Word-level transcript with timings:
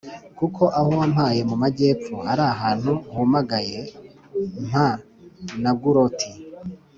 kuko 0.37 0.63
aho 0.79 0.89
wampaye 0.99 1.41
mu 1.49 1.55
majyepfo 1.61 2.15
ari 2.31 2.43
ahantu 2.53 2.91
humagaye; 3.13 3.79
mpa 4.67 4.87
na 5.61 5.71
Guloti- 5.79 6.31